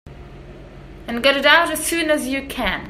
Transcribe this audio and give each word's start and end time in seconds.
And 1.07 1.21
got 1.23 1.37
it 1.37 1.45
out 1.45 1.69
as 1.71 1.85
soon 1.85 2.09
as 2.09 2.25
you 2.27 2.47
can. 2.47 2.79